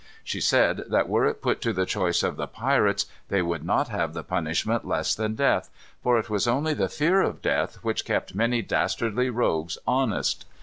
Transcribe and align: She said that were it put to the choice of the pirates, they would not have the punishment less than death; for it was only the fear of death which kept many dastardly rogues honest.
She 0.23 0.41
said 0.41 0.85
that 0.89 1.07
were 1.07 1.27
it 1.27 1.43
put 1.43 1.61
to 1.61 1.73
the 1.73 1.85
choice 1.85 2.23
of 2.23 2.35
the 2.35 2.47
pirates, 2.47 3.05
they 3.29 3.43
would 3.43 3.63
not 3.63 3.89
have 3.89 4.15
the 4.15 4.23
punishment 4.23 4.83
less 4.83 5.13
than 5.13 5.35
death; 5.35 5.69
for 6.01 6.17
it 6.17 6.27
was 6.27 6.47
only 6.47 6.73
the 6.73 6.89
fear 6.89 7.21
of 7.21 7.39
death 7.43 7.75
which 7.83 8.03
kept 8.03 8.33
many 8.33 8.63
dastardly 8.63 9.29
rogues 9.29 9.77
honest. 9.85 10.45